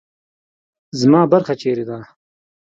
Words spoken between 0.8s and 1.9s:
زما برخه چیرې